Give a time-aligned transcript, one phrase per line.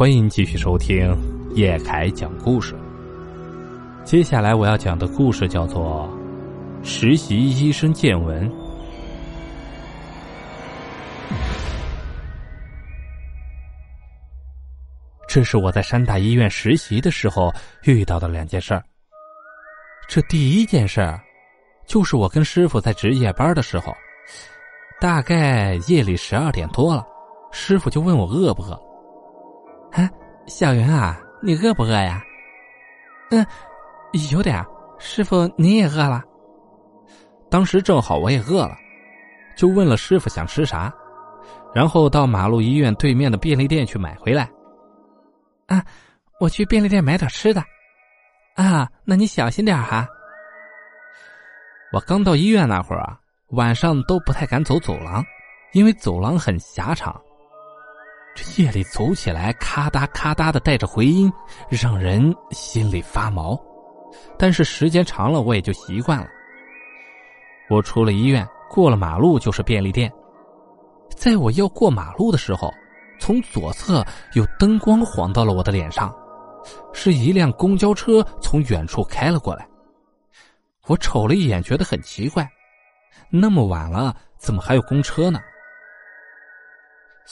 [0.00, 1.14] 欢迎继续收听
[1.54, 2.74] 叶凯讲故事。
[4.02, 6.08] 接下来我要讲的故事叫做
[6.82, 8.50] 《实习医生见闻》。
[15.28, 18.82] 这是我在山大医院实习的时候遇到的两件事儿。
[20.08, 21.20] 这第一件事儿，
[21.84, 23.94] 就是我跟师傅在值夜班的时候，
[24.98, 27.06] 大概夜里十二点多了，
[27.52, 28.89] 师傅就问我饿不饿。
[30.50, 32.20] 啊，小云啊，你饿不饿呀？
[33.30, 33.46] 嗯，
[34.32, 34.66] 有点。
[34.98, 36.22] 师傅，你也饿了？
[37.48, 38.76] 当时正好我也饿了，
[39.56, 40.92] 就问了师傅想吃啥，
[41.72, 44.50] 然后到马路医院对面的便利店去买回来。
[45.68, 45.84] 啊，
[46.40, 47.62] 我去便利店买点吃的。
[48.56, 50.06] 啊，那你小心点哈。
[51.92, 53.18] 我刚到医院那会儿啊，
[53.50, 55.24] 晚上都不太敢走走廊，
[55.72, 57.18] 因为走廊很狭长。
[58.56, 61.32] 夜里走起来咔嗒咔嗒的带着回音，
[61.68, 63.58] 让人心里发毛。
[64.38, 66.26] 但是时间长了，我也就习惯了。
[67.68, 70.12] 我出了医院，过了马路就是便利店。
[71.14, 72.72] 在我要过马路的时候，
[73.18, 76.14] 从左侧有灯光晃到了我的脸上，
[76.92, 79.68] 是一辆公交车从远处开了过来。
[80.86, 82.48] 我瞅了一眼，觉得很奇怪，
[83.30, 85.38] 那么晚了，怎么还有公车呢？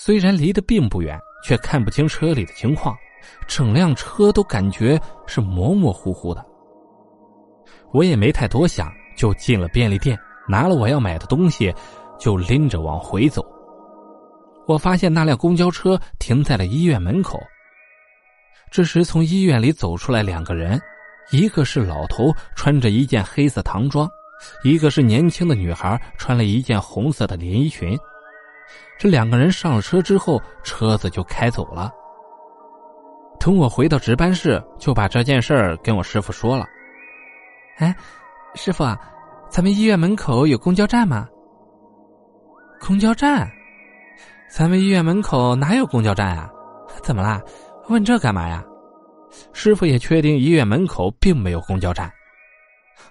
[0.00, 2.96] 虽然离得并不远，却看不清车里的情况，
[3.48, 6.46] 整辆车都感觉是模模糊糊的。
[7.92, 10.16] 我也没太多想，就进了便利店，
[10.48, 11.74] 拿了我要买的东西，
[12.16, 13.44] 就拎着往回走。
[14.68, 17.36] 我发现那辆公交车停在了医院门口。
[18.70, 20.80] 这时，从医院里走出来两个人，
[21.32, 24.06] 一个是老头，穿着一件黑色唐装；
[24.62, 27.98] 一个是年轻的女孩，穿了一件红色的连衣裙。
[28.98, 31.92] 这两个人上了车之后，车子就开走了。
[33.38, 36.66] 等我回到值班室，就把这件事儿跟我师傅说了。
[37.76, 37.94] 哎，
[38.54, 38.98] 师傅啊，
[39.48, 41.28] 咱们医院门口有公交站吗？
[42.80, 43.48] 公交站？
[44.50, 46.50] 咱们医院门口哪有公交站啊？
[47.02, 47.40] 怎么啦？
[47.88, 48.64] 问这干嘛呀？
[49.52, 52.10] 师傅也确定医院门口并没有公交站。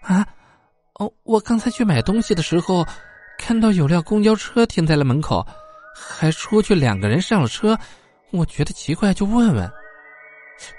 [0.01, 0.27] 啊？
[0.95, 2.83] 哦，我刚才去买东西的时候，
[3.37, 5.45] 看到有辆公交车停在了门口。
[5.99, 7.75] 还出去两个人上了车，
[8.29, 9.67] 我觉得奇怪，就问问。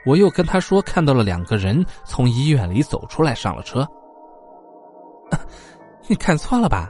[0.06, 3.84] 我又跟他说看到了两个人从医院里走出来上了车。
[6.06, 6.88] 你看错了吧？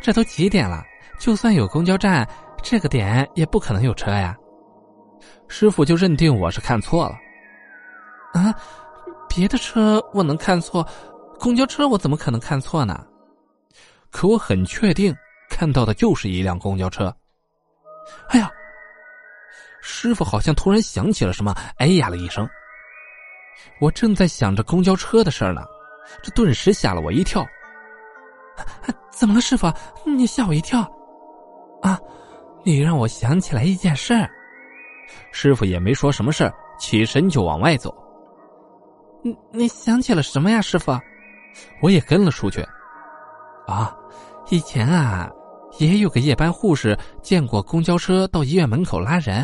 [0.00, 0.82] 这都几点了？
[1.20, 2.28] 就算有公交站，
[2.64, 4.36] 这个点也不可能有车呀。
[5.46, 7.14] 师傅就认定我是看错了。
[8.40, 8.52] 啊，
[9.28, 10.84] 别的车我能看错，
[11.38, 13.06] 公交车我怎么可能看错呢？
[14.12, 15.12] 可我很确定
[15.48, 17.12] 看到的就是一辆公交车。
[18.28, 18.48] 哎呀！
[19.80, 22.48] 师傅好像突然想起了什么，哎呀了一声。
[23.80, 25.62] 我正在想着公交车的事儿呢，
[26.22, 27.44] 这顿时吓了我一跳。
[29.10, 29.72] 怎么了，师傅？
[30.04, 30.80] 你吓我一跳。
[31.82, 31.98] 啊！
[32.64, 34.30] 你让我想起来一件事儿。
[35.32, 37.92] 师傅也没说什么事儿，起身就往外走。
[39.24, 40.92] 你你想起了什么呀，师傅？
[41.80, 42.64] 我也跟了出去。
[43.72, 43.96] 啊，
[44.50, 45.30] 以前啊。
[45.78, 49.42] 也有个夜班护士见过公交车到医院门口拉人。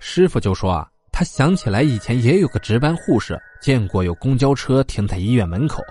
[0.00, 5.82] 师傅就说啊：“他想起来以前也有个值班护士见过有公交车停在医院门口。”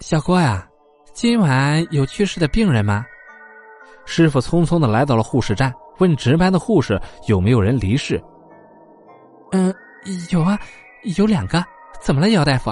[0.00, 0.68] 小郭呀，
[1.14, 3.06] 今晚有去世的病人吗？
[4.04, 8.22] 师傅匆匆的来到了护士站，问值班的护士有没有人离世。
[9.52, 9.74] 嗯，
[10.30, 10.60] 有啊，
[11.16, 11.64] 有两个。
[12.02, 12.70] 怎么了，姚大夫？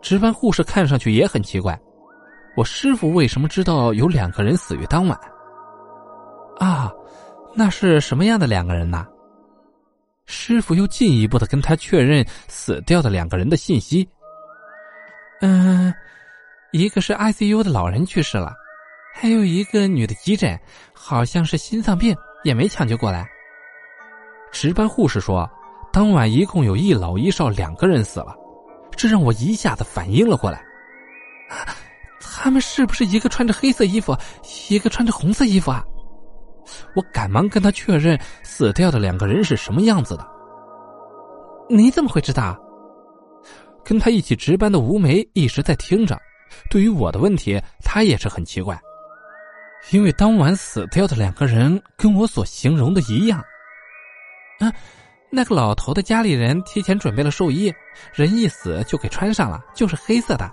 [0.00, 1.78] 值班护士看上去也很奇怪。
[2.56, 5.18] 我师傅为什么知道有两个人死于当晚？
[6.58, 6.90] 啊，
[7.54, 9.06] 那是什么样的两个人呢？
[10.24, 14.08] 师傅又进一步的跟他确认死掉的两个人的信息。
[15.40, 15.92] 嗯，
[16.72, 18.54] 一个是 ICU 的老人去世了，
[19.14, 20.58] 还有一个女的急诊，
[20.92, 23.28] 好像是心脏病，也没抢救过来。
[24.50, 25.48] 值班护士说，
[25.92, 28.34] 当晚一共有一老一少两个人死了，
[28.96, 30.64] 这让我一下子反应了过来。
[32.20, 34.16] 他们是不是一个穿着黑色衣服，
[34.68, 35.84] 一个穿着红色衣服啊？
[36.94, 40.26] 我赶忙跟他确认死掉的两个人是什么样子的。
[41.68, 42.58] 你怎么会知道？
[43.84, 46.20] 跟他一起值班的吴梅一直在听着。
[46.70, 48.80] 对于我的问题，他也是很奇怪，
[49.90, 53.38] 因为当晚死掉的两个人跟我所形容的一样。
[54.58, 54.72] 啊，
[55.30, 57.72] 那个老头的家里人提前准备了寿衣，
[58.14, 60.50] 人一死就给穿上了，就是黑色的。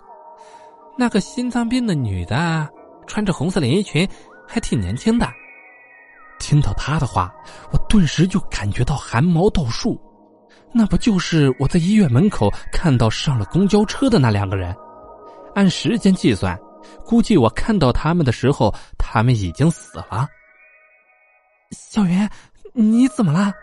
[0.97, 2.69] 那个心脏病的女的，
[3.07, 4.07] 穿着红色连衣裙，
[4.47, 5.27] 还挺年轻的。
[6.39, 7.33] 听到他的话，
[7.71, 9.99] 我顿时就感觉到汗毛倒竖。
[10.73, 14.75] 那不就是我在医院门口看到上了公交车的那两个人？
[15.55, 16.59] 按时间计算，
[17.05, 20.27] 估计我看到他们的时候，他们已经死了。
[21.71, 22.29] 小袁，
[22.73, 23.53] 你怎么了？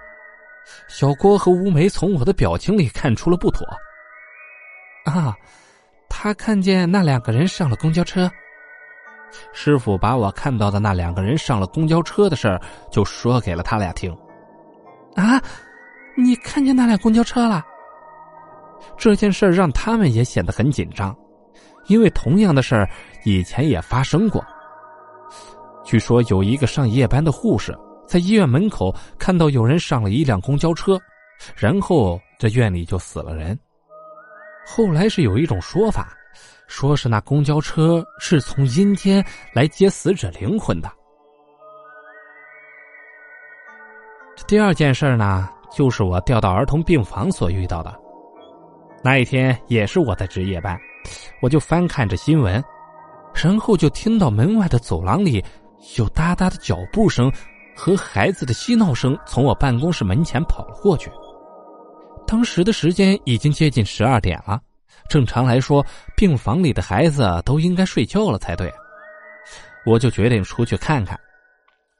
[0.88, 3.67] 小郭和吴梅从我的表情里看出了不妥。
[5.05, 5.34] 啊，
[6.08, 8.31] 他看见那两个人上了公交车。
[9.52, 14.12] 师傅把我看到的那两个人上了公交车的事儿就说给了他俩听。
[15.14, 15.40] 啊，
[16.17, 17.64] 你看见那辆公交车了？
[18.96, 21.16] 这件事让他们也显得很紧张，
[21.87, 22.88] 因为同样的事儿
[23.25, 24.44] 以前也发生过。
[25.84, 27.76] 据说有一个上夜班的护士
[28.10, 31.00] 在医院门口看到有人上了一辆公交车，
[31.54, 33.56] 然后这院里就死了人。
[34.66, 36.12] 后来是有一种说法。
[36.66, 40.90] 说是那公交车是从阴间来接死者灵魂的。
[44.36, 47.96] 这第二件事呢，就是我调到儿童病房所遇到的。
[49.02, 50.76] 那一天也是我在值夜班，
[51.42, 52.62] 我就翻看着新闻，
[53.34, 55.44] 然后就听到门外的走廊里
[55.96, 57.30] 有哒哒的脚步声
[57.80, 61.10] 和孩子的嬉闹声从我办公室门前跑了过去。
[62.26, 64.60] 当时的时间已经接近十二点了。
[65.08, 65.82] 正常来说，
[66.14, 68.70] 病房里的孩子都应该睡觉了才对。
[69.86, 71.18] 我就决定出去看看。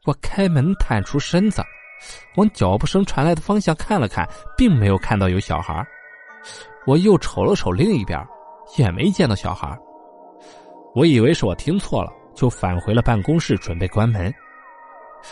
[0.05, 1.63] 我开门探出身子，
[2.37, 4.29] 往脚步声传来的方向看了看，
[4.59, 5.83] 并没有看到有小孩。
[6.87, 8.23] 我又瞅了瞅另一边，
[8.77, 9.75] 也没见到小孩。
[10.95, 14.31] 我以为是我听错了，就返回了办公室准备关门。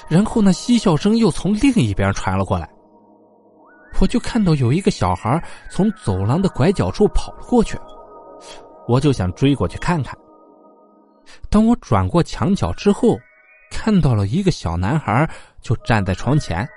[0.08, 2.68] 然后那嬉笑声又从另一边传了过来。
[4.00, 7.78] 我就看到有一个小孩从走廊的拐角处跑了过去，
[8.86, 10.16] 我就想追过去看看。
[11.50, 13.18] 当我转过墙角之后，
[13.70, 15.28] 看到了一个小男孩
[15.60, 16.68] 就站在床前。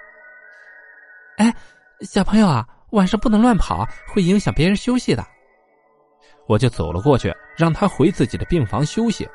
[1.38, 1.54] 哎，
[2.02, 5.26] 小朋友啊，晚上不能乱跑，会影响别人休息的。
[6.48, 9.30] 我就走了过去，让他回自己的病房休息。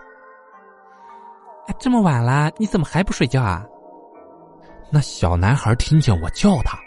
[1.68, 3.64] 哎，这么晚了，你怎么还不睡觉啊？
[4.90, 6.78] 那小男孩听见我叫他。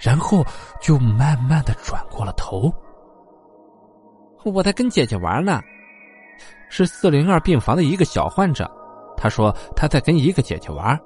[0.00, 0.46] 然后
[0.80, 2.72] 就慢慢的转过了头。
[4.44, 5.60] 我在跟姐姐玩呢，
[6.68, 8.70] 是四零二病房的一个小患者，
[9.16, 10.96] 他说他在跟一个姐姐玩。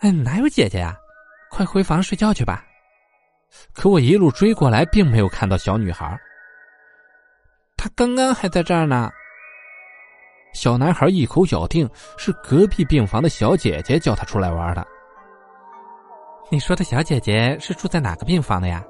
[0.00, 0.96] 哎，哪有姐姐呀？
[1.48, 2.64] 快回房睡觉去吧。
[3.72, 6.18] 可我一路追过来，并没有看到小女孩。
[7.76, 9.12] 她刚刚还在这儿呢。
[10.52, 14.86] 小男孩一口咬定是隔壁病房的小姐姐叫他出来玩的。
[16.50, 18.82] 你说的小姐姐是住在哪个病房的呀？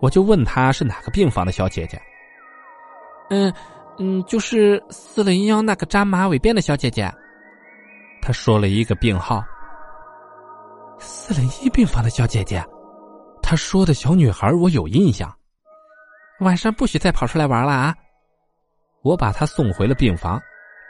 [0.00, 2.00] 我就问她是哪个病房的小姐姐。
[3.30, 3.52] 嗯
[3.98, 7.10] 嗯，就是四零幺那个扎马尾辫的小姐姐。
[8.20, 9.42] 她说了一个病号。
[10.98, 12.62] 四零一病房的小姐姐，
[13.42, 15.32] 她说的小女孩我有印象。
[16.40, 17.94] 晚上不许再跑出来玩了啊！
[19.02, 20.40] 我把她送回了病房，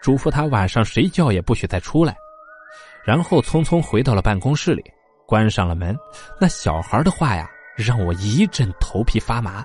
[0.02, 2.16] 嘱咐他晚上谁叫也不许再出来，
[3.04, 4.82] 然后匆匆回到了办公室里。
[5.26, 5.94] 关上了门，
[6.40, 7.46] 那小孩的话呀，
[7.76, 9.62] 让我一阵头皮发麻。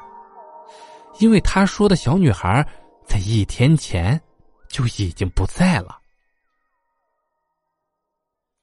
[1.20, 2.62] 因为他说的小女孩，
[3.06, 4.22] 在一天前
[4.68, 5.98] 就已经不在了。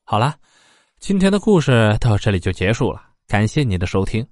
[0.05, 0.37] 好了，
[0.99, 4.23] 今天的故事到这里就结束了，感谢您的收听。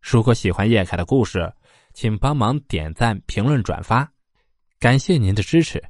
[0.00, 1.52] 如果喜欢叶凯的故事，
[1.92, 4.08] 请帮忙点赞、评论、转发，
[4.78, 5.82] 感谢您的支持。